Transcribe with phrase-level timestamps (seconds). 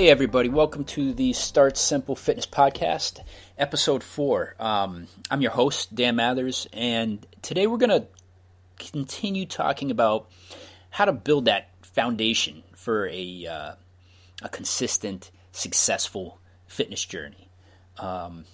[0.00, 3.20] Hey, everybody, welcome to the Start Simple Fitness Podcast,
[3.58, 4.54] episode four.
[4.58, 8.06] Um, I'm your host, Dan Mathers, and today we're going to
[8.78, 10.30] continue talking about
[10.88, 13.72] how to build that foundation for a, uh,
[14.40, 17.50] a consistent, successful fitness journey.
[17.98, 18.46] Um,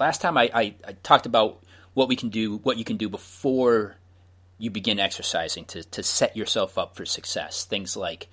[0.00, 1.62] last time I, I, I talked about
[1.92, 3.96] what we can do, what you can do before
[4.56, 7.66] you begin exercising to, to set yourself up for success.
[7.66, 8.28] Things like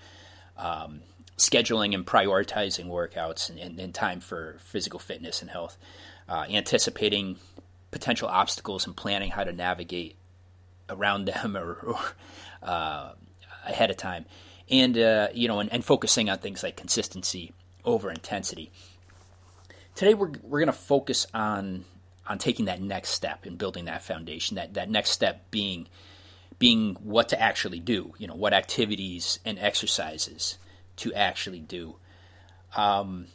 [0.56, 1.02] um,
[1.40, 5.78] scheduling and prioritizing workouts and, and, and, time for physical fitness and health,
[6.28, 7.38] uh, anticipating
[7.92, 10.16] potential obstacles and planning how to navigate
[10.90, 12.00] around them or, or
[12.64, 13.12] uh,
[13.66, 14.26] ahead of time,
[14.70, 17.54] and uh, you know, and, and, focusing on things like consistency
[17.86, 18.72] over intensity.
[19.96, 21.86] Today, we're we're going to focus on
[22.28, 24.56] on taking that next step and building that foundation.
[24.56, 25.88] That that next step being
[26.60, 28.14] being what to actually do.
[28.18, 30.58] You know, what activities and exercises
[31.00, 31.96] to actually do.
[32.76, 33.28] Um,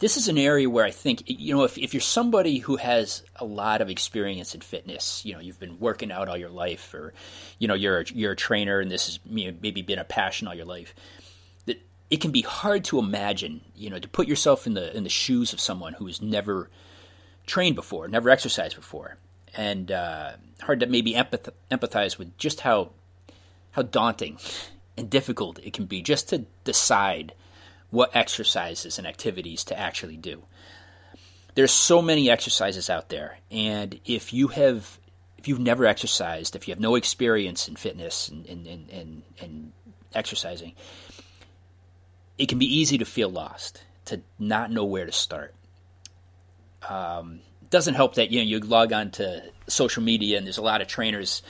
[0.00, 3.22] this is an area where I think you know if, if you're somebody who has
[3.36, 6.92] a lot of experience in fitness, you know you've been working out all your life,
[6.94, 7.12] or
[7.58, 10.54] you know you're a, you're a trainer and this has maybe been a passion all
[10.54, 10.94] your life.
[11.66, 15.04] That it can be hard to imagine, you know, to put yourself in the in
[15.04, 16.70] the shoes of someone who has never
[17.46, 19.18] trained before, never exercised before,
[19.54, 22.90] and uh, hard to maybe empath- empathize with just how
[23.72, 24.38] how daunting
[24.96, 27.32] and difficult it can be just to decide
[27.90, 30.42] what exercises and activities to actually do.
[31.54, 34.98] There's so many exercises out there, and if you have
[35.38, 39.22] if you've never exercised, if you have no experience in fitness and, and, and, and,
[39.40, 39.72] and
[40.14, 40.74] exercising,
[42.36, 45.54] it can be easy to feel lost, to not know where to start.
[46.86, 47.40] Um,
[47.70, 50.82] doesn't help that you know you log on to social media and there's a lot
[50.82, 51.42] of trainers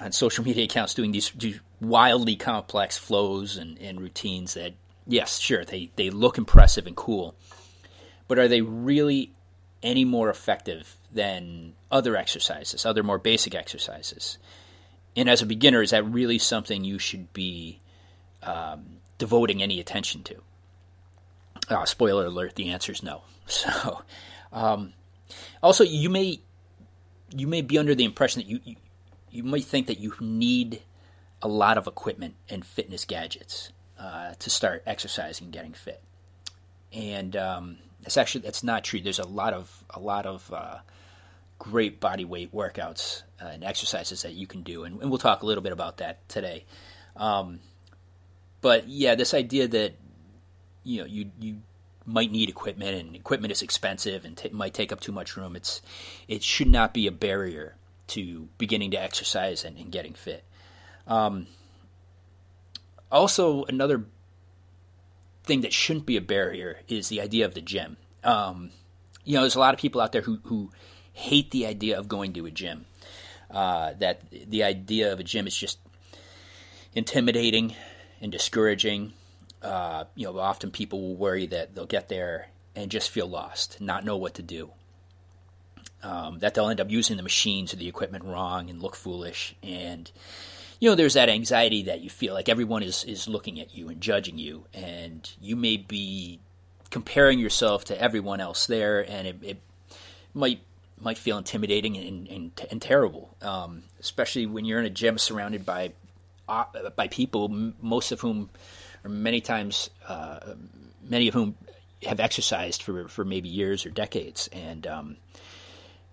[0.00, 4.72] on social media accounts doing these, these wildly complex flows and, and routines that
[5.06, 7.34] yes sure they, they look impressive and cool
[8.28, 9.32] but are they really
[9.82, 14.38] any more effective than other exercises other more basic exercises?
[15.16, 17.80] And as a beginner is that really something you should be
[18.42, 20.36] um, devoting any attention to?
[21.68, 23.22] Uh, spoiler alert the answer is no.
[23.46, 24.02] So
[24.52, 24.92] um,
[25.62, 26.40] also, you may
[27.34, 28.76] you may be under the impression that you, you
[29.30, 30.82] you might think that you need
[31.42, 36.02] a lot of equipment and fitness gadgets uh, to start exercising and getting fit.
[36.92, 39.00] And um, it's actually that's not true.
[39.00, 40.78] There's a lot of a lot of uh,
[41.58, 45.42] great body weight workouts uh, and exercises that you can do, and, and, we'll talk
[45.42, 46.64] a little bit about that today.
[47.16, 47.60] Um,
[48.60, 49.94] but yeah, this idea that
[50.82, 51.58] you know you you
[52.06, 55.54] might need equipment and equipment is expensive and t- might take up too much room.
[55.54, 55.80] It's
[56.26, 57.76] it should not be a barrier
[58.10, 60.44] to beginning to exercise and, and getting fit.
[61.06, 61.46] Um,
[63.10, 64.04] also, another
[65.44, 67.96] thing that shouldn't be a barrier is the idea of the gym.
[68.22, 68.70] Um,
[69.24, 70.70] you know, there's a lot of people out there who, who
[71.12, 72.84] hate the idea of going to a gym.
[73.50, 75.78] Uh, that the idea of a gym is just
[76.94, 77.74] intimidating
[78.20, 79.12] and discouraging
[79.62, 83.80] uh, you know, often people will worry that they'll get there and just feel lost,
[83.80, 84.70] not know what to do.
[86.02, 89.54] Um, that they'll end up using the machines or the equipment wrong and look foolish.
[89.62, 90.10] And,
[90.78, 93.90] you know, there's that anxiety that you feel like everyone is, is looking at you
[93.90, 94.64] and judging you.
[94.72, 96.40] And you may be
[96.90, 99.60] comparing yourself to everyone else there, and it, it
[100.34, 100.60] might
[101.02, 105.64] might feel intimidating and, and, and terrible, um, especially when you're in a gym surrounded
[105.64, 105.92] by
[106.48, 106.64] uh,
[106.96, 108.50] by people, most of whom
[109.04, 110.40] or many times, uh,
[111.08, 111.56] many of whom
[112.02, 115.16] have exercised for for maybe years or decades, and um,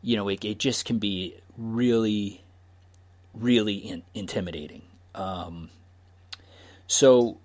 [0.02, 2.44] you know, it, it, just can be really,
[3.34, 4.82] really in, intimidating.
[5.16, 5.70] Um,
[6.88, 7.38] so,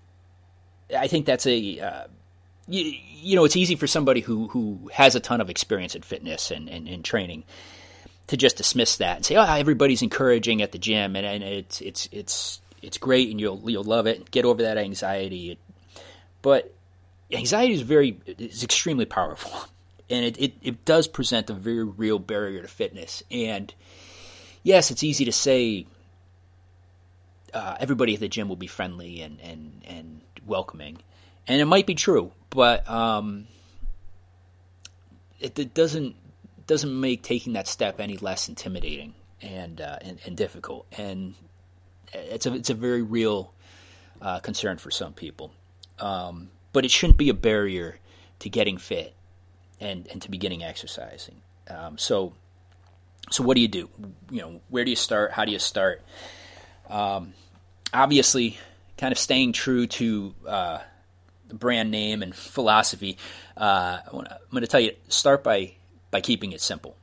[0.97, 2.05] I think that's a uh,
[2.69, 6.03] you, you, know, it's easy for somebody who who has a ton of experience in
[6.03, 7.45] fitness and, and, and training
[8.29, 11.81] to just dismiss that and say, "Oh, everybody's encouraging at the gym," and, and it's
[11.81, 14.31] it's it's it's great and you'll you'll love it.
[14.31, 15.59] Get over that anxiety.
[16.41, 16.73] But
[17.33, 19.53] anxiety is very is extremely powerful,
[20.11, 23.23] and it, it, it does present a very real barrier to fitness.
[23.31, 23.73] And
[24.63, 25.87] yes, it's easy to say
[27.55, 30.99] uh, everybody at the gym will be friendly and and and welcoming,
[31.47, 33.47] and it might be true, but um,
[35.41, 36.17] it, it doesn't
[36.67, 40.87] doesn't make taking that step any less intimidating and, uh, and, and difficult.
[40.97, 41.35] And
[42.13, 43.53] it's a it's a very real
[44.21, 45.53] uh, concern for some people,
[45.99, 47.99] um, but it shouldn't be a barrier
[48.41, 49.15] to getting fit
[49.83, 51.43] and and to beginning exercising.
[51.69, 52.33] Um, so
[53.31, 53.89] so what do you do?
[54.31, 55.33] You know, where do you start?
[55.33, 56.03] How do you start?
[56.89, 57.35] Um,
[57.93, 58.59] obviously,
[58.97, 60.79] kind of staying true to uh,
[61.53, 63.19] brand name and philosophy,
[63.57, 65.75] uh, I am going to tell you start by
[66.11, 66.97] by keeping it simple.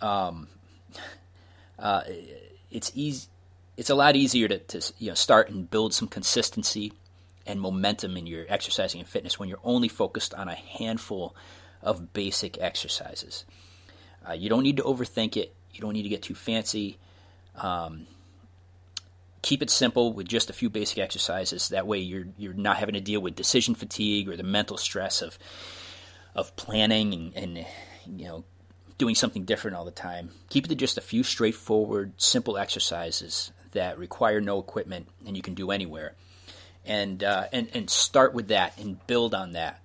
[0.00, 0.48] Um,
[1.78, 2.02] uh,
[2.70, 3.28] it's easy.
[3.76, 6.92] It's a lot easier to, to you know start and build some consistency
[7.46, 11.34] and momentum in your exercising and fitness when you're only focused on a handful
[11.82, 13.44] of basic exercises.
[14.28, 15.54] Uh, you don't need to overthink it.
[15.72, 16.98] You don't need to get too fancy.
[17.54, 18.06] Um,
[19.42, 21.68] keep it simple with just a few basic exercises.
[21.70, 25.22] That way, you're you're not having to deal with decision fatigue or the mental stress
[25.22, 25.38] of
[26.34, 27.66] of planning and, and
[28.06, 28.44] you know
[28.98, 30.30] doing something different all the time.
[30.50, 35.42] Keep it to just a few straightforward, simple exercises that require no equipment and you
[35.42, 36.14] can do anywhere.
[36.84, 39.80] And uh, and and start with that and build on that.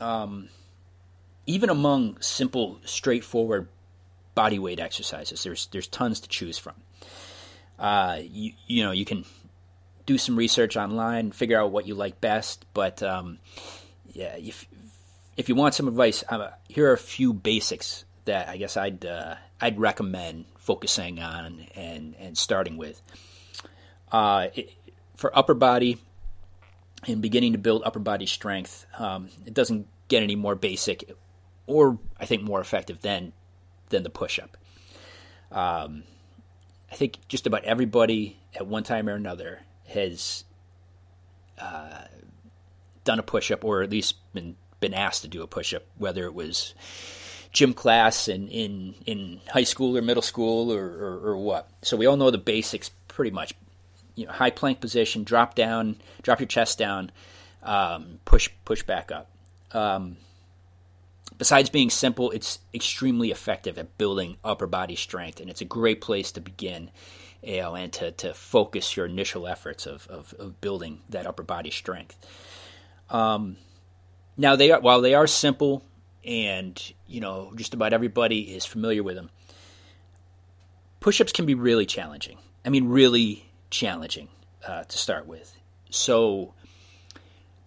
[0.00, 0.48] Um,
[1.46, 3.68] even among simple, straightforward
[4.34, 6.74] body weight exercises, there's there's tons to choose from.
[7.78, 9.24] Uh, you you know you can
[10.06, 12.64] do some research online, figure out what you like best.
[12.74, 13.38] But um,
[14.12, 14.66] yeah, if
[15.36, 19.04] if you want some advice, uh, here are a few basics that I guess I'd
[19.04, 23.00] uh, I'd recommend focusing on and and starting with.
[24.10, 24.72] Uh, it,
[25.16, 25.98] for upper body
[27.06, 31.10] and beginning to build upper body strength, um, it doesn't get any more basic,
[31.66, 33.32] or I think more effective than
[33.88, 34.56] than the push up.
[35.52, 36.02] Um,
[36.90, 40.44] I think just about everybody at one time or another has
[41.58, 42.04] uh,
[43.04, 45.82] done a push up or at least been been asked to do a push up,
[45.96, 46.74] whether it was
[47.52, 51.70] gym class in, in, in high school or middle school or, or, or what.
[51.80, 53.54] So we all know the basics pretty much.
[54.16, 57.12] You know, high plank position, drop down, drop your chest down,
[57.62, 59.30] um, push push back up.
[59.72, 60.16] Um,
[61.38, 66.00] besides being simple, it's extremely effective at building upper body strength, and it's a great
[66.00, 66.90] place to begin.
[67.42, 71.44] You know, and to, to focus your initial efforts of, of, of building that upper
[71.44, 72.16] body strength.
[73.08, 73.56] Um,
[74.36, 75.84] now they are while they are simple,
[76.24, 79.30] and you know just about everybody is familiar with them.
[81.00, 82.38] Push-ups can be really challenging.
[82.64, 83.45] I mean, really
[83.76, 84.28] challenging
[84.66, 85.54] uh, to start with.
[85.90, 86.54] So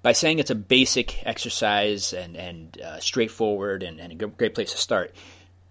[0.01, 4.71] by saying it's a basic exercise and, and uh, straightforward and, and, a great place
[4.71, 5.13] to start,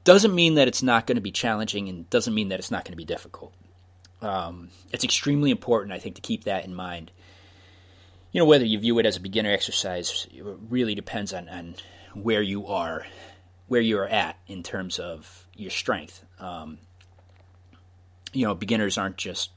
[0.04, 2.84] doesn't mean that it's not going to be challenging and doesn't mean that it's not
[2.84, 3.52] going to be difficult.
[4.22, 7.10] Um, it's extremely important, I think, to keep that in mind.
[8.32, 10.26] You know, whether you view it as a beginner exercise
[10.68, 11.74] really depends on, on
[12.14, 13.06] where you are,
[13.66, 16.24] where you are at in terms of your strength.
[16.38, 16.78] Um,
[18.32, 19.50] you know, beginners aren't just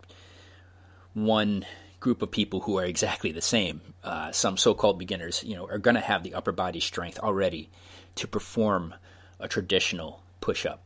[1.13, 1.65] one
[1.99, 3.81] group of people who are exactly the same.
[4.03, 7.69] Uh, some so-called beginners, you know, are going to have the upper body strength already
[8.15, 8.93] to perform
[9.39, 10.83] a traditional push-up,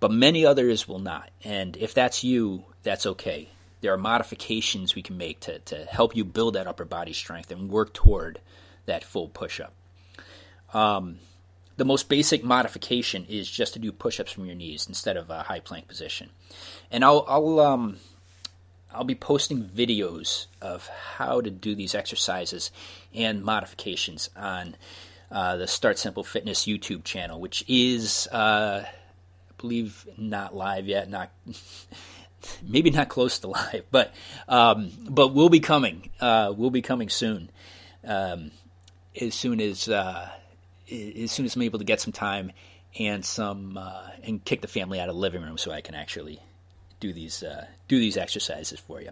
[0.00, 1.30] but many others will not.
[1.44, 3.48] And if that's you, that's okay.
[3.80, 7.50] There are modifications we can make to, to help you build that upper body strength
[7.50, 8.40] and work toward
[8.86, 9.72] that full push-up.
[10.74, 11.18] Um,
[11.76, 15.42] the most basic modification is just to do push-ups from your knees instead of a
[15.42, 16.30] high plank position.
[16.90, 17.96] And I'll, I'll um,
[18.94, 22.70] I'll be posting videos of how to do these exercises
[23.14, 24.76] and modifications on
[25.30, 31.08] uh, the Start Simple Fitness YouTube channel, which is, uh, I believe, not live yet,
[31.08, 31.30] not
[32.62, 34.12] maybe not close to live, but
[34.48, 36.10] um, but will be coming.
[36.20, 37.50] Uh, will be coming soon,
[38.04, 38.50] um,
[39.18, 40.28] as soon as uh,
[40.90, 42.52] as soon as I'm able to get some time
[42.98, 45.94] and some uh, and kick the family out of the living room so I can
[45.94, 46.40] actually
[47.02, 49.10] do these uh, do these exercises for you.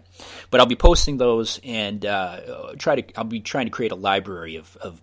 [0.49, 3.95] But I'll be posting those and uh, try to I'll be trying to create a
[4.09, 5.01] library of, of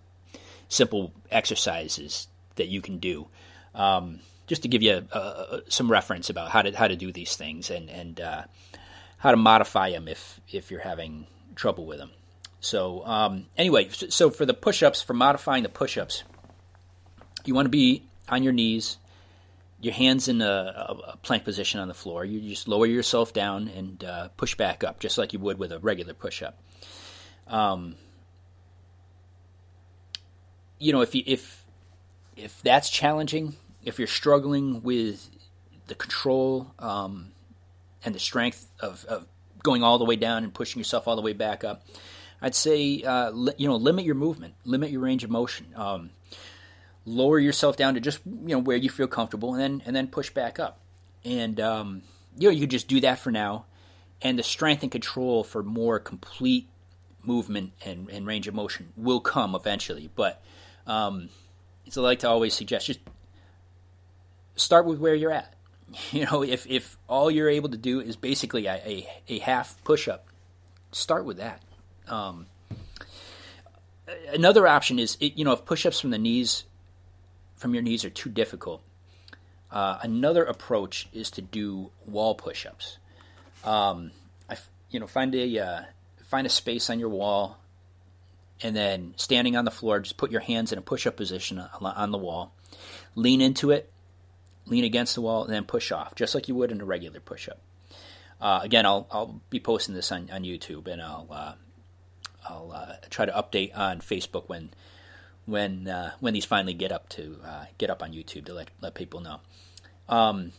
[0.67, 3.27] simple exercises that you can do,
[3.75, 5.07] um, just to give you
[5.69, 8.43] some reference about how to how to do these things and and uh,
[9.17, 12.11] how to modify them if if you're having trouble with them.
[12.61, 16.23] So um, anyway, so for the push-ups, for modifying the push-ups,
[17.45, 18.97] you want to be on your knees
[19.81, 20.45] your hands in a,
[21.07, 22.25] a, plank position on the floor.
[22.25, 25.71] You just lower yourself down and uh, push back up, just like you would with
[25.71, 26.59] a regular push up.
[27.47, 27.95] Um,
[30.79, 31.65] you know, if you, if
[32.35, 35.29] if that's challenging, if you're struggling with
[35.87, 37.31] the control um,
[38.03, 39.27] and the strength of, of
[39.63, 41.85] going all the way down and pushing yourself all the way back up,
[42.41, 45.67] I'd say uh, li- you know limit your movement, limit your range of motion.
[45.75, 46.11] Um,
[47.05, 50.07] lower yourself down to just you know where you feel comfortable, and then and then
[50.07, 50.79] push back up.
[51.25, 52.03] And um,
[52.37, 53.65] you know you could just do that for now,
[54.21, 56.67] and the strength and control for more complete
[57.23, 60.09] movement and, and range of motion will come eventually.
[60.15, 60.41] But
[60.87, 61.29] um,
[61.95, 62.99] I like to always suggest just
[64.55, 65.53] start with where you're at.
[66.11, 69.83] You know, if if all you're able to do is basically a, a, a half
[69.83, 70.27] push up,
[70.91, 71.63] start with that.
[72.07, 72.45] Um,
[74.31, 76.65] another option is you know if push-ups from the knees
[77.59, 78.81] from your knees are too difficult.
[79.69, 82.97] Uh, another approach is to do wall push-ups.
[83.63, 84.11] Um,
[84.49, 84.57] I,
[84.89, 85.81] you know, find a uh,
[86.23, 87.59] find a space on your wall,
[88.63, 92.11] and then standing on the floor, just put your hands in a push-up position on
[92.11, 92.53] the wall.
[93.13, 93.91] Lean into it,
[94.65, 97.19] lean against the wall, and then push off, just like you would in a regular
[97.19, 97.59] push-up.
[98.41, 101.53] Uh, again, I'll I'll be posting this on, on YouTube, and I'll uh,
[102.47, 104.71] I'll uh, try to update on Facebook when
[105.49, 108.69] when uh, when these finally get up to uh, get up on YouTube to let
[108.81, 109.39] let people know.
[110.07, 110.51] Um,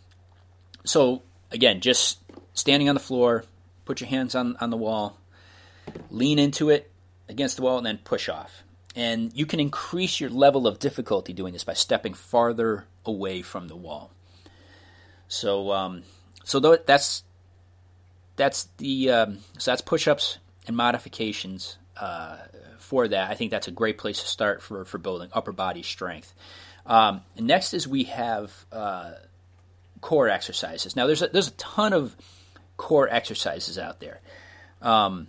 [0.84, 2.18] so again, just
[2.54, 3.44] standing on the floor,
[3.84, 5.18] put your hands on on the wall,
[6.10, 6.90] lean into it
[7.28, 8.62] against the wall, and then push off.
[8.96, 13.68] And you can increase your level of difficulty doing this by stepping farther away from
[13.68, 14.10] the wall.
[15.28, 16.02] So, um,
[16.42, 17.22] so that's
[18.34, 22.38] that's the um, so that's push-ups and modifications uh,
[22.80, 23.30] for that.
[23.30, 26.34] I think that's a great place to start for for building upper body strength.
[26.86, 29.12] Um, next is we have uh,
[30.00, 30.96] core exercises.
[30.96, 32.16] Now there's a, there's a ton of
[32.76, 34.20] core exercises out there.
[34.80, 35.28] Um,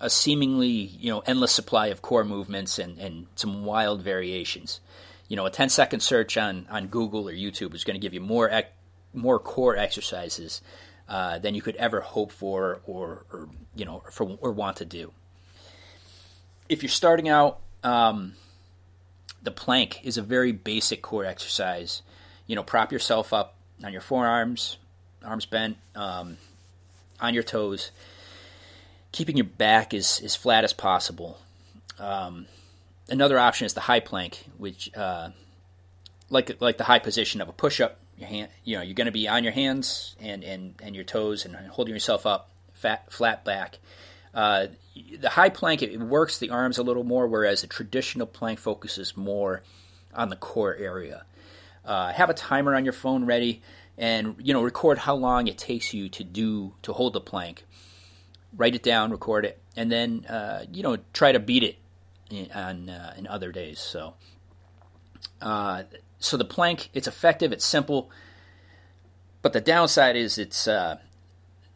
[0.00, 4.80] a seemingly you know endless supply of core movements and, and some wild variations.
[5.28, 8.14] You know, a 10 second search on, on Google or YouTube is going to give
[8.14, 8.72] you more ec-
[9.12, 10.62] more core exercises
[11.08, 14.84] uh, than you could ever hope for or, or you know for or want to
[14.84, 15.12] do.
[16.68, 18.34] If you're starting out, um,
[19.42, 22.02] the plank is a very basic core exercise.
[22.46, 24.76] You know, prop yourself up on your forearms,
[25.24, 26.36] arms bent, um,
[27.20, 27.90] on your toes,
[29.12, 31.38] keeping your back as, as flat as possible.
[31.98, 32.46] Um,
[33.08, 35.30] another option is the high plank, which, uh,
[36.30, 39.06] like like the high position of a push up, your hand, you know, you're going
[39.06, 43.10] to be on your hands and, and, and your toes and holding yourself up, fat,
[43.10, 43.78] flat back.
[44.34, 44.66] Uh,
[45.20, 49.16] the high plank it works the arms a little more, whereas the traditional plank focuses
[49.16, 49.62] more
[50.14, 51.24] on the core area.
[51.84, 53.62] Uh, have a timer on your phone ready,
[53.96, 57.64] and you know record how long it takes you to do to hold the plank.
[58.56, 61.76] Write it down, record it, and then uh, you know try to beat it
[62.30, 63.78] in, on uh, in other days.
[63.78, 64.14] So
[65.40, 65.84] uh,
[66.18, 68.10] so the plank, it's effective, it's simple,
[69.40, 70.68] but the downside is it's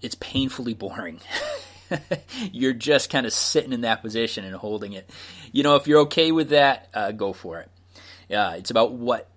[0.02, 1.20] it's painfully boring.
[2.52, 5.08] you're just kind of sitting in that position and holding it.
[5.52, 8.34] You know, if you're okay with that, uh, go for it.
[8.34, 9.28] Uh, it's about what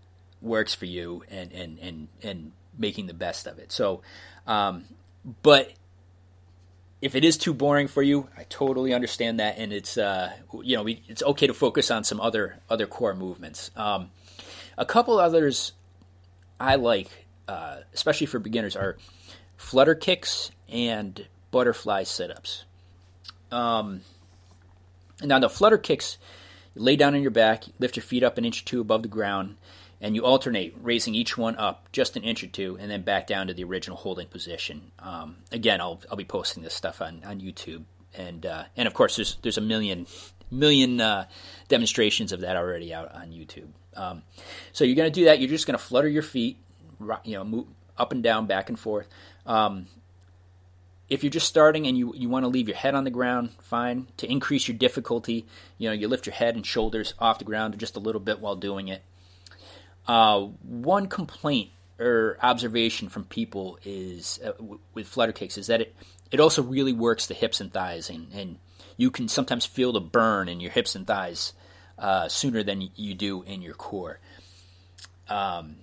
[0.41, 3.71] works for you and and and and making the best of it.
[3.71, 4.01] So,
[4.47, 4.85] um,
[5.41, 5.71] but
[7.01, 10.31] if it is too boring for you, I totally understand that, and it's uh,
[10.63, 13.71] you know we, it's okay to focus on some other other core movements.
[13.75, 14.11] Um,
[14.77, 15.73] a couple others
[16.59, 17.09] I like,
[17.47, 18.97] uh, especially for beginners, are
[19.57, 22.65] flutter kicks and butterfly sit ups.
[23.49, 24.01] Um,
[25.23, 26.17] now, the flutter kicks,
[26.73, 29.03] you lay down on your back, lift your feet up an inch or two above
[29.03, 29.55] the ground,
[30.01, 33.25] and you alternate, raising each one up just an inch or two, and then back
[33.25, 34.91] down to the original holding position.
[34.99, 37.85] Um, again, I'll, I'll be posting this stuff on, on YouTube.
[38.13, 40.07] And, uh, and of course, there's, there's a million
[40.51, 41.25] million uh,
[41.69, 43.69] demonstrations of that already out on YouTube.
[43.95, 44.23] Um,
[44.73, 45.39] so you're going to do that.
[45.39, 46.57] You're just going to flutter your feet,
[47.23, 49.07] you know, move up and down, back and forth.
[49.45, 49.87] Um,
[51.09, 53.51] if you're just starting and you, you want to leave your head on the ground,
[53.61, 54.07] fine.
[54.17, 55.45] To increase your difficulty,
[55.77, 58.39] you know, you lift your head and shoulders off the ground just a little bit
[58.39, 59.03] while doing it.
[60.07, 61.69] Uh, one complaint
[61.99, 65.95] or observation from people is uh, w- with flutter kicks is that it,
[66.31, 68.57] it also really works the hips and thighs, and, and
[68.97, 71.53] you can sometimes feel the burn in your hips and thighs
[71.97, 74.19] uh, sooner than you do in your core.
[75.29, 75.77] Um,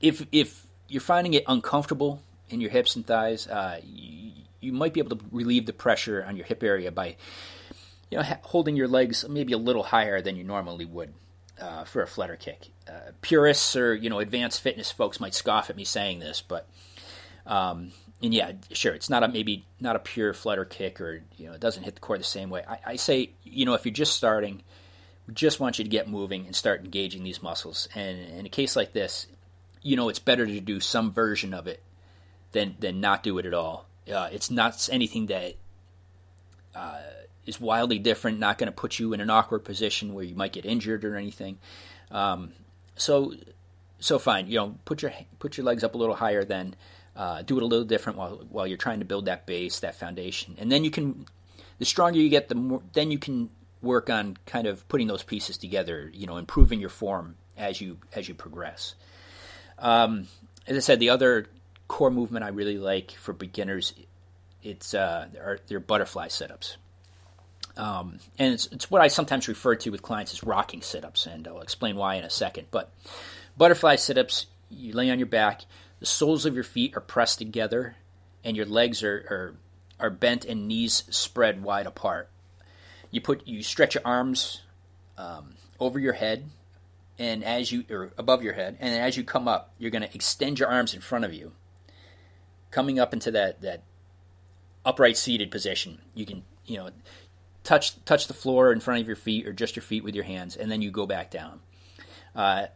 [0.00, 4.92] if if you're finding it uncomfortable in your hips and thighs, uh, you, you, might
[4.92, 7.16] be able to relieve the pressure on your hip area by
[8.10, 11.12] you know ha- holding your legs maybe a little higher than you normally would
[11.60, 12.68] uh, for a flutter kick.
[12.88, 16.68] Uh, purists or you know advanced fitness folks might scoff at me saying this, but
[17.46, 21.46] um, and yeah, sure, it's not a maybe not a pure flutter kick or you
[21.46, 22.64] know it doesn't hit the core the same way.
[22.66, 24.62] I, I say you know if you're just starting,
[25.26, 27.88] we just want you to get moving and start engaging these muscles.
[27.94, 29.26] And in a case like this,
[29.82, 31.82] you know it's better to do some version of it
[32.56, 33.86] than than not do it at all.
[34.10, 35.54] Uh, it's not anything that
[36.74, 37.00] uh,
[37.44, 38.38] is wildly different.
[38.38, 41.16] Not going to put you in an awkward position where you might get injured or
[41.16, 41.58] anything.
[42.10, 42.52] Um,
[42.96, 43.34] so
[44.00, 44.48] so fine.
[44.48, 46.44] You know, put your put your legs up a little higher.
[46.44, 46.74] Then
[47.14, 49.94] uh, do it a little different while while you're trying to build that base, that
[49.94, 51.26] foundation, and then you can.
[51.78, 53.50] The stronger you get, the more then you can
[53.82, 56.10] work on kind of putting those pieces together.
[56.14, 58.94] You know, improving your form as you as you progress.
[59.78, 60.28] Um,
[60.66, 61.46] as I said, the other
[61.88, 63.94] core movement I really like for beginners,
[64.62, 66.76] it's uh, are, they're butterfly sit-ups.
[67.76, 71.26] Um, and it's, it's what I sometimes refer to with clients as rocking sit ups,
[71.26, 72.68] and I'll explain why in a second.
[72.70, 72.90] But
[73.56, 75.62] butterfly sit ups, you lay on your back,
[76.00, 77.96] the soles of your feet are pressed together,
[78.44, 79.54] and your legs are,
[80.00, 82.30] are, are bent and knees spread wide apart.
[83.10, 84.62] You put you stretch your arms
[85.16, 86.44] um, over your head,
[87.18, 90.14] and as you or above your head, and as you come up, you're going to
[90.14, 91.52] extend your arms in front of you,
[92.70, 93.82] coming up into that that
[94.84, 96.00] upright seated position.
[96.14, 96.90] You can you know
[97.64, 100.24] touch touch the floor in front of your feet or just your feet with your
[100.24, 101.60] hands, and then you go back down.
[102.34, 102.66] Uh,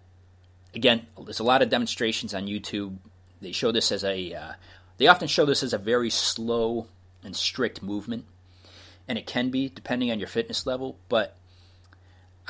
[0.74, 2.96] again, there's a lot of demonstrations on YouTube.
[3.40, 4.52] They show this as a uh,
[4.98, 6.86] they often show this as a very slow
[7.22, 8.24] and strict movement,
[9.08, 11.36] and it can be depending on your fitness level, but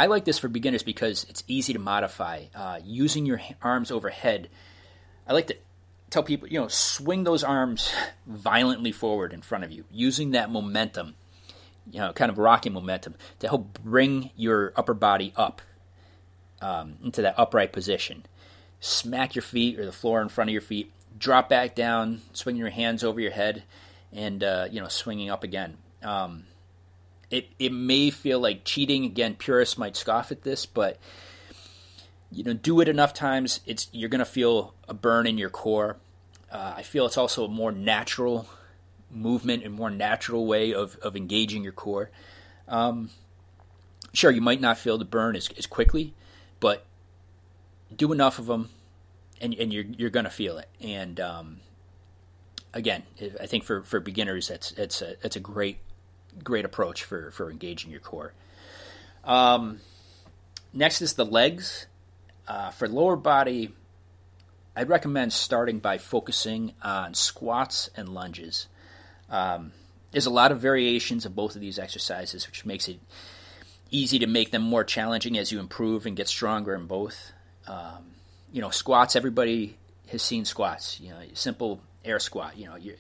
[0.01, 2.45] I like this for beginners because it's easy to modify.
[2.55, 4.49] Uh, using your arms overhead,
[5.27, 5.57] I like to
[6.11, 7.93] tell people, you know, swing those arms
[8.27, 11.15] violently forward in front of you, using that momentum,
[11.91, 15.63] you know, kind of rocking momentum to help bring your upper body up
[16.61, 18.27] um, into that upright position.
[18.81, 22.61] Smack your feet or the floor in front of your feet, drop back down, swinging
[22.61, 23.63] your hands over your head,
[24.13, 25.77] and uh, you know, swinging up again.
[26.03, 26.45] Um,
[27.31, 29.05] it it may feel like cheating.
[29.05, 30.99] Again, purists might scoff at this, but
[32.33, 35.97] you know, do it enough times, it's you're to feel a burn in your core.
[36.51, 38.49] Uh, I feel it's also a more natural
[39.11, 42.11] movement and more natural way of, of engaging your core.
[42.69, 43.11] Um,
[44.13, 46.15] sure, you might not feel the burn as, as quickly,
[46.61, 46.87] but
[47.95, 48.71] do enough of them,
[49.41, 50.69] and, and you're you're to feel it.
[50.81, 51.61] And um,
[52.73, 53.03] again,
[53.41, 55.79] I think for, for beginners, that's it's a it's a great
[56.43, 58.33] great approach for, for engaging your core.
[59.25, 59.81] Um,
[60.73, 61.87] next is the legs.
[62.51, 63.71] Uh, for lower body,
[64.75, 68.67] I'd recommend starting by focusing on squats and lunges.
[69.29, 69.71] Um,
[70.11, 72.99] there's a lot of variations of both of these exercises, which makes it
[73.93, 77.31] easy to make them more challenging as you improve and get stronger in both.
[77.69, 78.15] Um,
[78.51, 79.15] you know, squats.
[79.15, 79.77] Everybody
[80.09, 80.99] has seen squats.
[80.99, 82.59] You know, simple air squat.
[82.59, 82.97] You know, you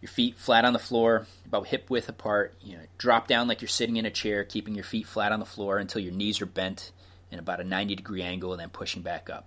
[0.00, 2.54] your feet flat on the floor, about hip width apart.
[2.62, 5.40] You know, drop down like you're sitting in a chair, keeping your feet flat on
[5.40, 6.92] the floor until your knees are bent
[7.30, 9.46] in about a 90 degree angle, and then pushing back up.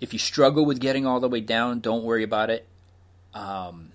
[0.00, 2.66] If you struggle with getting all the way down, don't worry about it.
[3.34, 3.92] Um,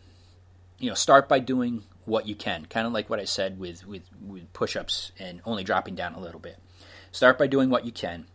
[0.80, 3.86] you know, start by doing what you can, kind of like what I said with
[3.86, 6.58] with, with push-ups and only dropping down a little bit.
[7.12, 8.26] Start by doing what you can.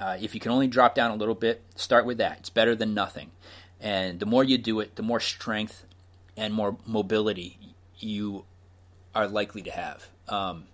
[0.00, 2.38] Uh, if you can only drop down a little bit, start with that.
[2.38, 3.30] It's better than nothing.
[3.80, 5.84] And the more you do it, the more strength
[6.36, 7.58] and more mobility
[7.98, 8.44] you
[9.14, 10.08] are likely to have.
[10.28, 10.64] Um,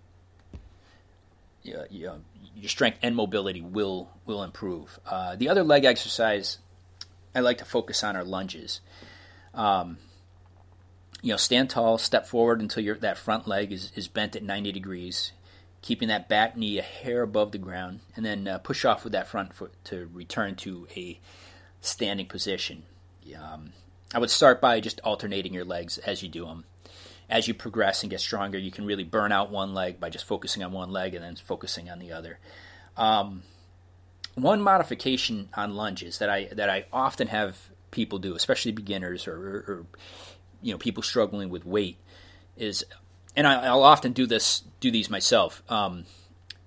[1.67, 4.99] your strength and mobility will will improve.
[5.07, 6.59] Uh, the other leg exercise
[7.37, 8.81] I like to focus on are lunges.
[9.53, 9.99] Um,
[11.21, 14.43] you know, stand tall, step forward until your that front leg is, is bent at
[14.43, 15.33] 90 degrees,
[15.83, 19.13] keeping that back knee a hair above the ground, and then uh, push off with
[19.13, 21.21] that front foot to return to a
[21.81, 22.85] standing position.
[23.37, 23.73] Um,
[24.15, 26.65] I would start by just alternating your legs as you do them.
[27.29, 30.25] As you progress and get stronger, you can really burn out one leg by just
[30.25, 32.39] focusing on one leg and then focusing on the other.
[32.97, 33.43] Um,
[34.35, 37.59] one modification on lunges that I that I often have
[37.91, 39.87] people do, especially beginners or, or,
[40.63, 41.99] you know people struggling with weight,
[42.57, 42.85] is,
[43.35, 46.05] and I, will often do this do these myself, um,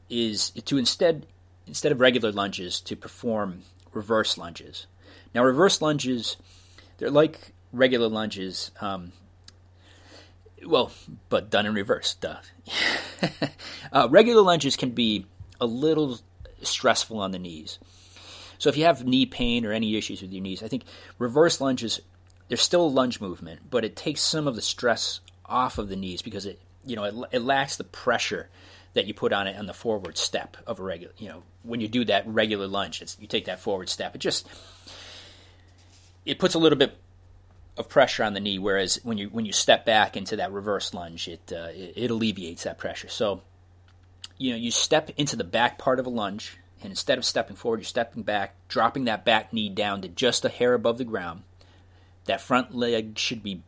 [0.10, 1.26] is to instead
[1.68, 3.62] instead of regular lunges to perform
[3.94, 4.88] reverse lunges.
[5.34, 6.38] Now reverse lunges
[7.00, 9.14] they're like regular lunges, um,
[10.66, 10.92] well,
[11.30, 12.16] but done in reverse.
[12.16, 12.38] Duh.
[13.94, 15.26] uh, regular lunges can be
[15.60, 16.20] a little
[16.62, 17.80] stressful on the knees.
[18.58, 20.84] So if you have knee pain or any issues with your knees, I think
[21.18, 22.02] reverse lunges
[22.50, 25.96] there's still a lunge movement, but it takes some of the stress off of the
[25.96, 28.50] knees because it you know it, it lacks the pressure
[28.94, 31.82] that you put on it on the forward step of a regular you know when
[31.82, 34.48] you do that regular lunge you take that forward step it just
[36.26, 36.96] it puts a little bit
[37.80, 40.94] of pressure on the knee, whereas when you when you step back into that reverse
[40.94, 43.08] lunge, it, uh, it, alleviates that pressure.
[43.08, 43.42] So,
[44.38, 47.56] you know, you step into the back part of a lunge, and instead of stepping
[47.56, 51.06] forward, you're stepping back, dropping that back knee down to just a hair above the
[51.06, 51.44] ground.
[52.26, 53.64] That front leg should be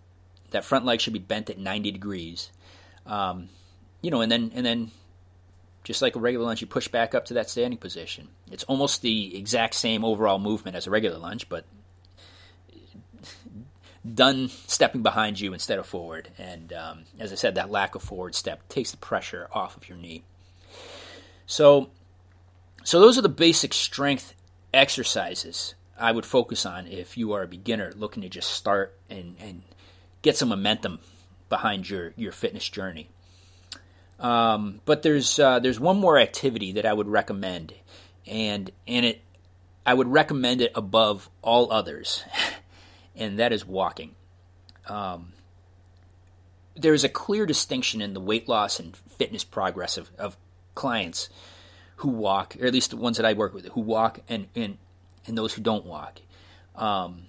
[0.51, 2.51] that front leg should be bent at 90 degrees.
[3.05, 3.47] Um,
[4.01, 4.91] you know, and then and then
[5.85, 8.27] just like a regular lunge, you push back up to that standing position.
[8.51, 11.65] It's almost the exact same overall movement as a regular lunge, but
[14.13, 16.29] done stepping behind you instead of forward.
[16.37, 19.87] And um, as I said, that lack of forward step takes the pressure off of
[19.87, 20.23] your knee.
[21.45, 21.89] So,
[22.83, 24.35] so those are the basic strength
[24.73, 29.35] exercises I would focus on if you are a beginner looking to just start and,
[29.39, 29.61] and
[30.21, 30.99] get some momentum
[31.49, 33.09] behind your, your fitness journey.
[34.19, 37.73] Um, but there's uh, there's one more activity that I would recommend,
[38.27, 39.21] and and it
[39.83, 42.23] I would recommend it above all others,
[43.15, 44.15] and that is walking.
[44.87, 45.33] Um,
[46.75, 50.37] there's a clear distinction in the weight loss and fitness progress of, of
[50.75, 51.29] clients
[51.97, 54.77] who walk, or at least the ones that I work with, who walk and and,
[55.27, 56.21] and those who don't walk.
[56.75, 57.27] Um,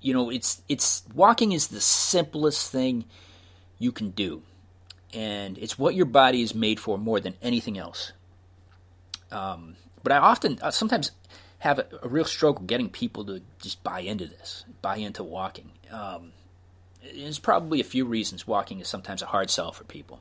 [0.00, 3.04] you know, it's it's walking is the simplest thing
[3.78, 4.42] you can do,
[5.12, 8.12] and it's what your body is made for more than anything else.
[9.32, 11.10] Um, but I often, uh, sometimes,
[11.58, 15.70] have a, a, real struggle getting people to just buy into this, buy into walking.
[15.90, 16.32] Um,
[17.02, 20.20] there's probably a few reasons walking is sometimes a hard sell for people.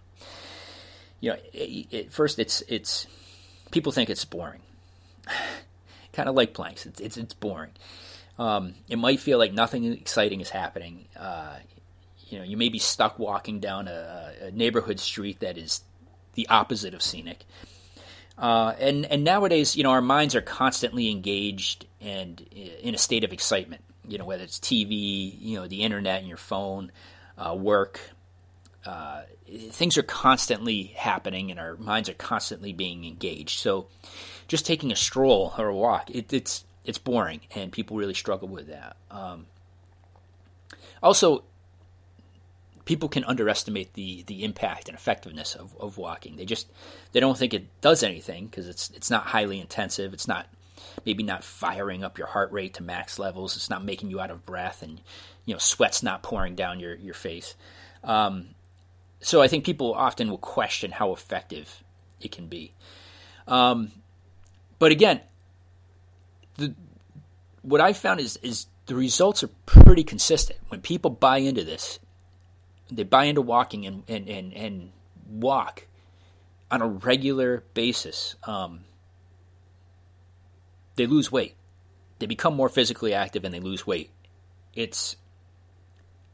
[1.19, 3.07] You know, it, it, first it's it's
[3.71, 4.61] people think it's boring,
[6.13, 6.85] kind of like planks.
[6.85, 7.71] It's it's, it's boring.
[8.37, 11.05] Um, it might feel like nothing exciting is happening.
[11.17, 11.55] Uh,
[12.27, 15.81] you know, you may be stuck walking down a, a, neighborhood street that is
[16.33, 17.45] the opposite of scenic.
[18.37, 23.23] Uh, and and nowadays, you know, our minds are constantly engaged and in a state
[23.23, 23.81] of excitement.
[24.07, 26.91] You know, whether it's TV, you know, the internet, and your phone,
[27.37, 27.99] uh, work.
[28.85, 29.23] Uh,
[29.71, 33.59] things are constantly happening, and our minds are constantly being engaged.
[33.59, 33.87] So,
[34.47, 38.47] just taking a stroll or a walk, it, it's it's boring, and people really struggle
[38.47, 38.95] with that.
[39.09, 39.47] Um,
[41.01, 41.43] also,
[42.85, 46.37] people can underestimate the the impact and effectiveness of, of walking.
[46.37, 46.71] They just
[47.11, 50.13] they don't think it does anything because it's it's not highly intensive.
[50.13, 50.47] It's not
[51.05, 53.55] maybe not firing up your heart rate to max levels.
[53.55, 55.01] It's not making you out of breath, and
[55.45, 57.55] you know sweat's not pouring down your your face.
[58.03, 58.49] Um,
[59.19, 61.83] so I think people often will question how effective
[62.21, 62.73] it can be.
[63.47, 63.91] Um,
[64.77, 65.21] but again,
[66.57, 66.75] the
[67.63, 70.59] what I found is is the results are pretty consistent.
[70.69, 71.99] When people buy into this,
[72.95, 74.91] they buy into walking and and and, and
[75.29, 75.87] walk
[76.71, 78.35] on a regular basis.
[78.43, 78.81] Um,
[80.95, 81.55] they lose weight.
[82.19, 84.09] They become more physically active and they lose weight.
[84.73, 85.15] It's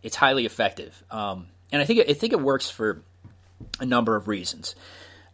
[0.03, 3.03] it's highly effective, um, and I think I think it works for
[3.79, 4.75] a number of reasons.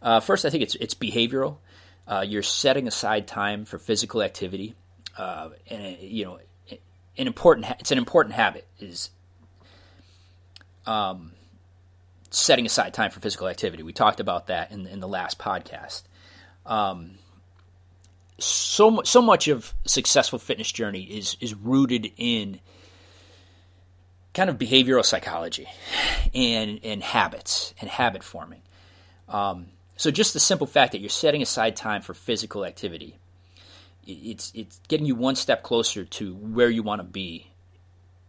[0.00, 1.58] Uh, first, I think it's it's behavioral.
[2.06, 4.74] Uh, you're setting aside time for physical activity
[5.18, 6.38] uh, and you know,
[6.70, 9.10] an important it's an important habit is
[10.88, 11.32] um,
[12.30, 13.82] setting aside time for physical activity.
[13.82, 16.02] We talked about that in in the last podcast.
[16.66, 17.18] Um,
[18.38, 22.60] so so much of successful fitness journey is is rooted in
[24.34, 25.66] kind of behavioral psychology
[26.34, 28.62] and and habits and habit forming.
[29.28, 33.18] Um, so just the simple fact that you're setting aside time for physical activity
[34.08, 37.50] it's it's getting you one step closer to where you want to be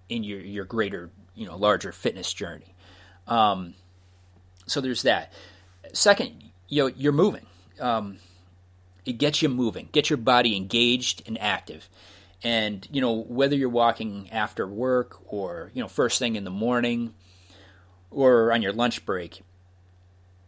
[0.09, 2.75] in your your greater you know larger fitness journey.
[3.27, 3.75] Um,
[4.65, 5.31] so there's that.
[5.93, 7.45] Second, you know, you're moving.
[7.79, 8.17] Um,
[9.05, 11.89] it gets you moving, get your body engaged and active.
[12.43, 16.51] And you know whether you're walking after work or you know first thing in the
[16.51, 17.13] morning
[18.11, 19.41] or on your lunch break,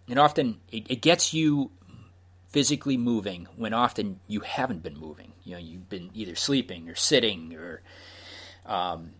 [0.08, 1.72] and often it, it gets you
[2.52, 5.32] physically moving when often you haven't been moving.
[5.44, 7.82] You know, you've been either sleeping or sitting or,
[8.66, 9.12] um,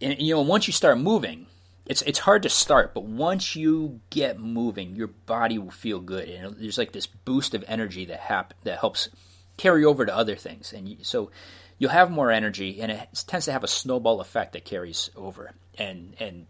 [0.00, 1.46] and you know, once you start moving,
[1.86, 6.28] it's it's hard to start, but once you get moving, your body will feel good,
[6.28, 9.08] and there's like this boost of energy that hap- that helps
[9.56, 11.30] carry over to other things, and you, so
[11.78, 15.52] you'll have more energy, and it tends to have a snowball effect that carries over,
[15.78, 16.46] and and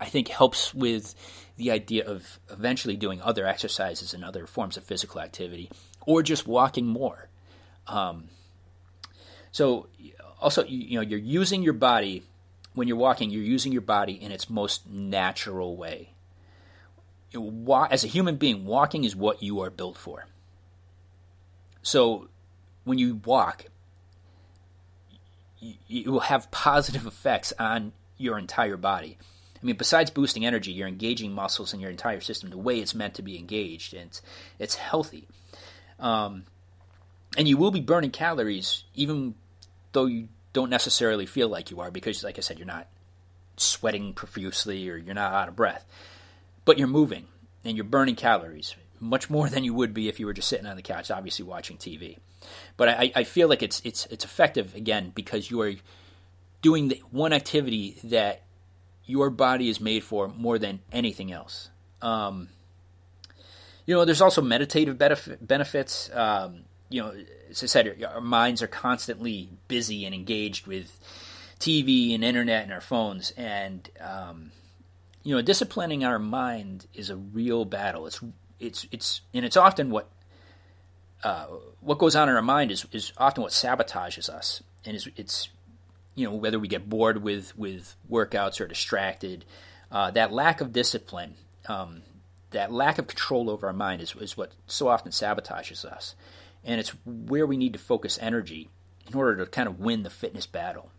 [0.00, 1.14] I think helps with
[1.56, 5.70] the idea of eventually doing other exercises and other forms of physical activity,
[6.06, 7.28] or just walking more.
[7.86, 8.28] Um,
[9.50, 9.88] so,
[10.40, 12.22] also, you, you know, you're using your body
[12.74, 13.30] when you're walking.
[13.30, 16.10] You're using your body in its most natural way.
[17.90, 20.26] As a human being, walking is what you are built for.
[21.82, 22.28] So,
[22.84, 23.66] when you walk,
[25.60, 29.18] you will have positive effects on your entire body.
[29.62, 32.94] I mean, besides boosting energy, you're engaging muscles in your entire system the way it's
[32.94, 34.22] meant to be engaged, and it's
[34.58, 35.28] it's healthy.
[36.00, 36.44] Um,
[37.36, 39.34] and you will be burning calories even
[39.92, 42.88] though you don't necessarily feel like you are because, like I said, you're not
[43.56, 45.84] sweating profusely or you're not out of breath,
[46.64, 47.26] but you're moving
[47.64, 50.66] and you're burning calories much more than you would be if you were just sitting
[50.66, 52.18] on the couch, obviously watching TV.
[52.76, 55.74] But I, I feel like it's it's it's effective again because you are
[56.62, 58.42] doing the one activity that
[59.04, 61.70] your body is made for more than anything else.
[62.00, 62.48] Um,
[63.84, 66.08] you know, there's also meditative benefit, benefits.
[66.12, 67.14] Um, you know,
[67.50, 70.98] as I said, our minds are constantly busy and engaged with
[71.58, 74.52] TV and internet and our phones, and um,
[75.22, 78.06] you know, disciplining our mind is a real battle.
[78.06, 78.20] It's
[78.60, 80.10] it's it's and it's often what
[81.24, 81.46] uh,
[81.80, 85.48] what goes on in our mind is is often what sabotages us, and is it's
[86.14, 89.44] you know whether we get bored with with workouts or distracted,
[89.90, 91.34] uh, that lack of discipline,
[91.68, 92.02] um,
[92.50, 96.14] that lack of control over our mind is is what so often sabotages us,
[96.64, 98.68] and it's where we need to focus energy
[99.08, 100.90] in order to kind of win the fitness battle.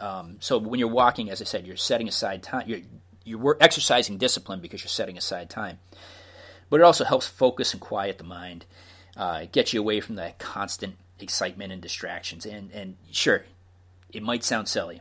[0.00, 2.68] Um, so when you're walking, as I said, you're setting aside time.
[2.68, 2.80] You're
[3.24, 5.78] you're exercising discipline because you're setting aside time,
[6.70, 8.66] but it also helps focus and quiet the mind
[9.16, 12.46] uh, get you away from that constant excitement and distractions.
[12.46, 13.44] And and sure,
[14.12, 15.00] it might sound silly,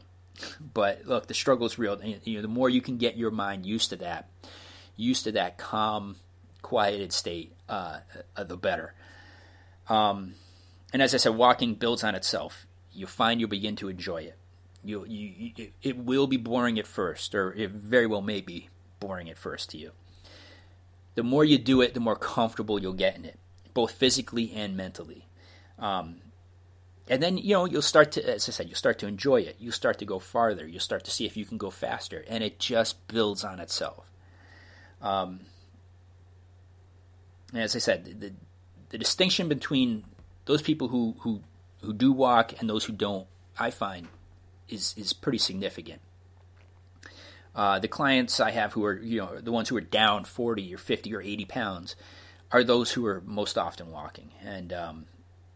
[0.73, 1.93] but look, the struggle is real.
[1.93, 4.29] And, You know, the more you can get your mind used to that,
[4.95, 6.15] used to that calm,
[6.61, 7.99] quieted state, uh,
[8.35, 8.93] uh, the better.
[9.87, 10.35] Um,
[10.93, 12.65] and as I said, walking builds on itself.
[12.91, 14.37] You find you begin to enjoy it.
[14.83, 18.69] You, you, it will be boring at first, or it very well may be
[18.99, 19.91] boring at first to you.
[21.15, 23.39] The more you do it, the more comfortable you'll get in it
[23.75, 25.27] both physically and mentally.
[25.77, 26.21] Um,
[27.07, 29.57] and then you know you'll start to, as I said, you'll start to enjoy it.
[29.59, 30.65] You start to go farther.
[30.65, 34.09] You'll start to see if you can go faster, and it just builds on itself.
[35.03, 35.41] Um,
[37.53, 38.33] and as I said, the,
[38.95, 40.05] the distinction between
[40.45, 41.41] those people who, who
[41.81, 43.27] who do walk and those who don't,
[43.59, 44.07] I find,
[44.69, 45.99] is is pretty significant.
[47.53, 50.73] Uh, the clients I have who are you know the ones who are down forty
[50.73, 51.97] or fifty or eighty pounds,
[52.53, 54.31] are those who are most often walking.
[54.41, 55.05] And um,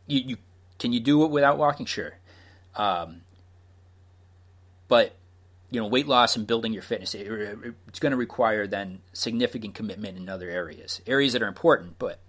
[0.05, 0.37] you, you,
[0.77, 1.85] can you do it without walking?
[1.85, 2.15] Sure.
[2.75, 3.21] Um,
[4.89, 5.15] but
[5.71, 7.25] you know, weight loss and building your fitness, it,
[7.87, 11.97] it's going to require then significant commitment in other areas, areas that are important.
[11.99, 12.19] But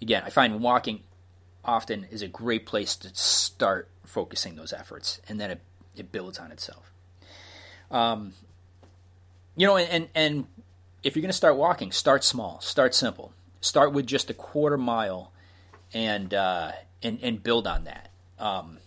[0.00, 1.02] again, I find walking
[1.64, 5.60] often is a great place to start focusing those efforts, and then it,
[5.96, 6.92] it builds on itself.
[7.90, 8.34] Um,
[9.56, 10.46] you know, and and
[11.02, 14.78] if you're going to start walking, start small, start simple start with just a quarter
[14.78, 15.32] mile
[15.92, 18.10] and uh, and and build on that.
[18.38, 18.78] Um,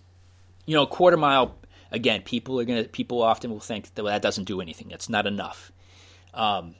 [0.65, 1.55] you know, quarter mile
[1.91, 2.21] again.
[2.21, 4.87] People are gonna people often will think that well, that doesn't do anything.
[4.89, 5.71] That's not enough,
[6.33, 6.75] um,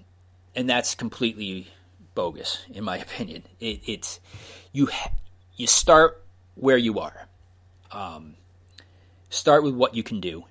[0.56, 1.68] and that's completely
[2.16, 3.44] bogus in my opinion.
[3.60, 4.20] It, it's
[4.72, 4.90] you
[5.56, 6.24] you start
[6.56, 7.28] where you are.
[7.92, 8.36] Um,
[9.30, 10.46] start with what you can do,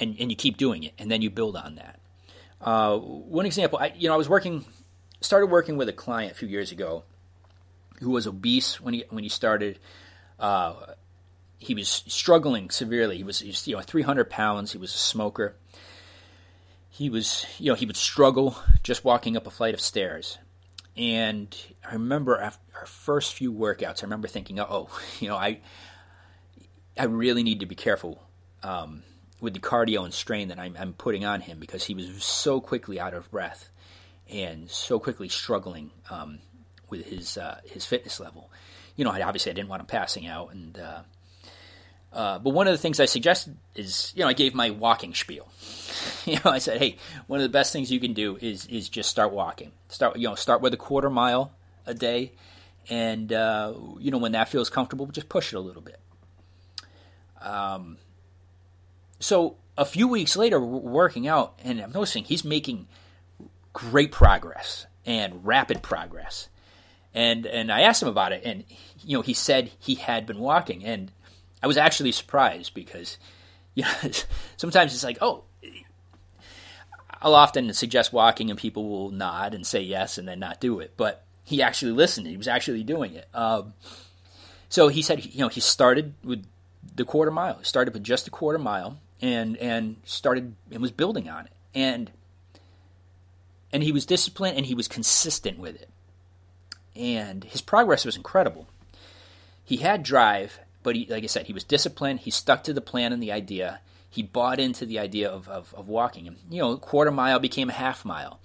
[0.00, 2.00] and and you keep doing it, and then you build on that.
[2.60, 4.64] Uh, one example, I, you know, I was working
[5.20, 7.04] started working with a client a few years ago
[8.00, 9.78] who was obese when he when he started.
[10.38, 10.74] Uh,
[11.58, 13.16] he was struggling severely.
[13.16, 14.72] He was, he was, you know 300 pounds.
[14.72, 15.56] He was a smoker.
[16.94, 20.38] He was you know he would struggle just walking up a flight of stairs.
[20.96, 24.88] And I remember our first few workouts, I remember thinking, oh,
[25.20, 25.60] you know, I
[26.96, 28.22] I really need to be careful
[28.62, 29.02] um,
[29.40, 32.60] with the cardio and strain that I'm, I'm putting on him because he was so
[32.60, 33.68] quickly out of breath
[34.30, 36.38] and so quickly struggling um,
[36.88, 38.50] with his uh, his fitness level.
[38.96, 41.02] You know, I, obviously I didn't want him passing out, and uh,
[42.14, 45.14] uh, but one of the things I suggested is, you know, I gave my walking
[45.14, 45.48] spiel.
[46.24, 46.96] you know, I said, hey,
[47.26, 49.72] one of the best things you can do is is just start walking.
[49.88, 51.52] Start, you know, start with a quarter mile
[51.86, 52.32] a day,
[52.88, 55.98] and uh, you know when that feels comfortable, just push it a little bit.
[57.42, 57.98] Um,
[59.18, 62.86] so a few weeks later, we're working out, and I'm noticing he's making
[63.72, 66.48] great progress and rapid progress.
[67.12, 68.64] And and I asked him about it, and
[69.02, 71.10] you know he said he had been walking, and
[71.64, 73.16] I was actually surprised because
[73.74, 74.10] you know
[74.56, 75.44] sometimes it's like oh.
[77.22, 80.80] I'll often suggest walking, and people will nod and say yes, and then not do
[80.80, 80.92] it.
[80.98, 83.26] But he actually listened; he was actually doing it.
[83.32, 83.72] Um,
[84.68, 86.44] so he said, you know, he started with
[86.94, 87.56] the quarter mile.
[87.60, 91.52] He started with just a quarter mile, and and started and was building on it.
[91.74, 92.10] And
[93.72, 95.88] and he was disciplined and he was consistent with it.
[96.94, 98.68] And his progress was incredible.
[99.64, 102.20] He had drive, but he, like I said, he was disciplined.
[102.20, 103.80] He stuck to the plan and the idea.
[104.08, 106.28] He bought into the idea of, of, of walking.
[106.28, 108.38] And, you know, a quarter mile became a half mile.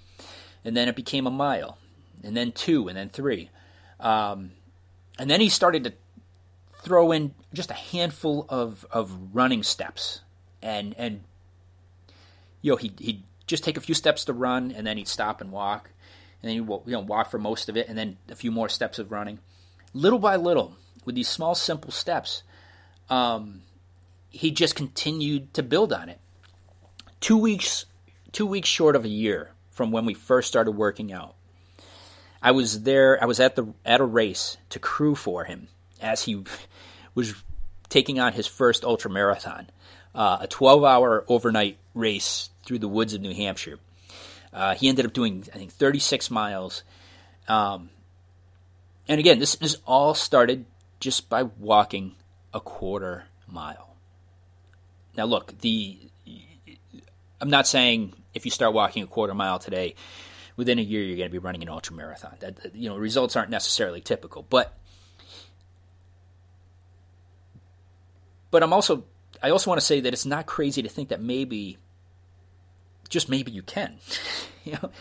[0.65, 1.77] And then it became a mile.
[2.23, 3.51] And then two, and then three.
[3.99, 4.53] Um,
[5.19, 5.93] and then he started to
[6.81, 10.21] throw in just a handful of, of running steps.
[10.63, 11.21] And, and
[12.61, 15.41] you know, he, he just take a few steps to run, and then he'd stop
[15.41, 15.89] and walk,
[16.41, 18.69] and then he'd you know walk for most of it, and then a few more
[18.69, 19.39] steps of running.
[19.93, 20.77] Little by little,
[21.09, 22.43] with these small, simple steps,
[23.09, 23.63] um,
[24.29, 26.19] he just continued to build on it.
[27.19, 27.85] Two weeks,
[28.31, 31.33] two weeks short of a year from when we first started working out,
[32.43, 33.17] I was there.
[33.19, 35.69] I was at the at a race to crew for him
[35.99, 36.43] as he
[37.15, 37.33] was
[37.89, 39.67] taking on his first ultra marathon,
[40.13, 43.79] uh, a 12 hour overnight race through the woods of New Hampshire.
[44.53, 46.83] Uh, he ended up doing, I think, 36 miles.
[47.47, 47.89] Um,
[49.09, 50.65] and again, this is all started
[50.99, 52.15] just by walking
[52.53, 53.95] a quarter mile.
[55.15, 55.97] Now, look, the
[57.41, 59.95] I'm not saying if you start walking a quarter mile today,
[60.55, 62.35] within a year you're going to be running an ultra marathon.
[62.39, 64.77] That you know, results aren't necessarily typical, but
[68.51, 69.05] but I'm also
[69.41, 71.77] I also want to say that it's not crazy to think that maybe
[73.07, 73.99] just maybe you can.
[74.63, 74.91] you know,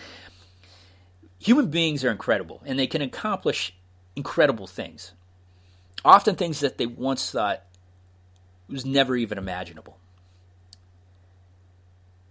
[1.39, 3.75] human beings are incredible and they can accomplish
[4.17, 5.13] incredible things.
[6.05, 7.63] Often things that they once thought
[8.69, 9.99] was never even imaginable.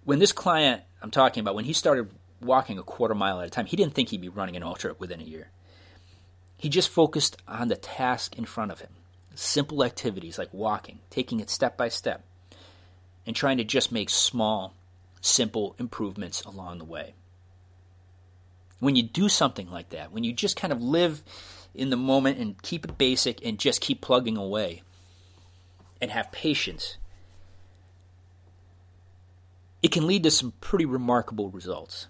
[0.03, 2.09] When this client I'm talking about, when he started
[2.41, 4.95] walking a quarter mile at a time, he didn't think he'd be running an ultra
[4.97, 5.49] within a year.
[6.57, 8.89] He just focused on the task in front of him.
[9.35, 12.23] Simple activities like walking, taking it step by step,
[13.25, 14.73] and trying to just make small,
[15.21, 17.13] simple improvements along the way.
[18.79, 21.21] When you do something like that, when you just kind of live
[21.77, 24.81] in the moment and keep it basic and just keep plugging away
[26.01, 26.97] and have patience,
[29.81, 32.07] it can lead to some pretty remarkable results.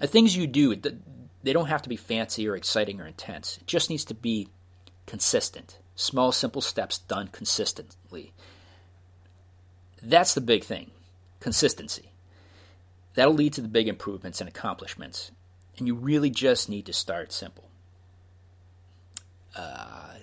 [0.00, 3.58] The things you do, they don't have to be fancy or exciting or intense.
[3.58, 4.48] It just needs to be
[5.06, 5.78] consistent.
[5.94, 8.32] Small, simple steps done consistently.
[10.02, 10.90] That's the big thing
[11.40, 12.12] consistency.
[13.14, 15.30] That'll lead to the big improvements and accomplishments.
[15.76, 17.68] And you really just need to start simple.
[19.56, 20.14] Uh,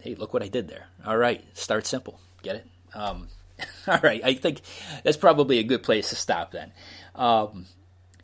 [0.00, 0.86] hey, look what I did there.
[1.04, 2.20] All right, start simple.
[2.42, 2.66] Get it?
[2.94, 3.28] Um,
[3.88, 4.60] all right, I think
[5.02, 6.72] that's probably a good place to stop then.
[7.14, 7.66] Um,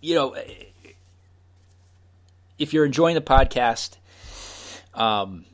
[0.01, 0.37] you know,
[2.59, 3.97] if you're enjoying the podcast,
[4.95, 5.47] um,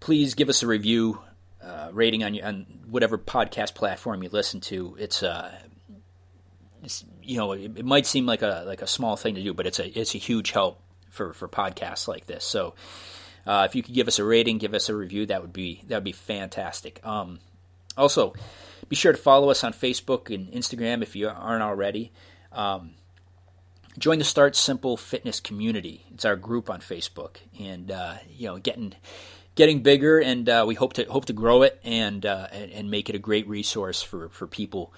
[0.00, 1.20] please give us a review,
[1.62, 4.96] uh, rating on, your on whatever podcast platform you listen to.
[4.98, 5.52] It's uh,
[6.82, 9.54] it's, you know, it, it, might seem like a like a small thing to do,
[9.54, 12.44] but it's a it's a huge help for for podcasts like this.
[12.44, 12.74] So,
[13.46, 15.82] uh, if you could give us a rating, give us a review, that would be
[15.88, 17.04] that would be fantastic.
[17.04, 17.40] Um,
[17.96, 18.34] also,
[18.88, 22.12] be sure to follow us on Facebook and Instagram if you aren't already.
[22.52, 22.92] Um,
[23.98, 26.04] join the Start Simple Fitness community.
[26.12, 28.94] It's our group on Facebook, and uh, you know, getting
[29.54, 32.90] getting bigger, and uh, we hope to hope to grow it and, uh, and, and
[32.90, 34.92] make it a great resource for for people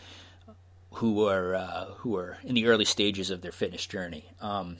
[0.94, 4.24] who are uh, who are in the early stages of their fitness journey.
[4.40, 4.78] Um,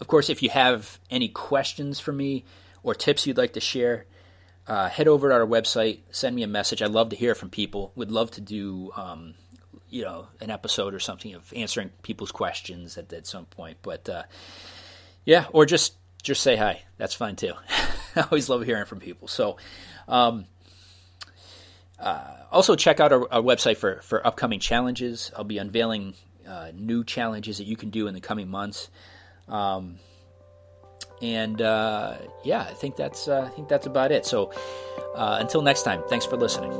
[0.00, 2.44] of course, if you have any questions for me
[2.82, 4.06] or tips you'd like to share,
[4.66, 6.82] uh, head over to our website, send me a message.
[6.82, 7.92] I'd love to hear from people.
[7.96, 9.34] Would love to do um,
[9.88, 13.78] you know an episode or something of answering people's questions at, at some point.
[13.82, 14.24] But uh,
[15.24, 16.82] yeah, or just just say hi.
[16.98, 17.54] That's fine too.
[18.16, 19.28] I always love hearing from people.
[19.28, 19.56] So.
[20.06, 20.46] Um,
[21.98, 25.32] uh, also, check out our, our, website for, for upcoming challenges.
[25.36, 26.14] I'll be unveiling
[26.46, 28.88] uh, new challenges that you can do in the coming months.
[29.48, 29.98] Um,
[31.20, 34.24] and uh, yeah, I think that's uh, I think that's about it.
[34.24, 34.52] So
[35.14, 36.72] uh, until next time, thanks for listening.